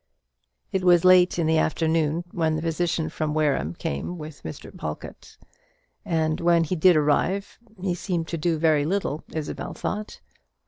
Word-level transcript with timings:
It 0.71 0.83
was 0.83 1.05
late 1.05 1.37
in 1.37 1.45
the 1.45 1.59
afternoon 1.59 2.23
when 2.31 2.55
the 2.55 2.61
physician 2.63 3.07
from 3.07 3.35
Wareham 3.35 3.75
came 3.75 4.17
with 4.17 4.41
Mr. 4.41 4.75
Pawlkatt; 4.75 5.37
and 6.03 6.39
when 6.41 6.63
he 6.63 6.75
did 6.75 6.95
arrive, 6.95 7.59
he 7.79 7.93
seemed 7.93 8.27
to 8.29 8.35
do 8.39 8.57
very 8.57 8.83
little, 8.83 9.23
Isabel 9.31 9.75
thought. 9.75 10.19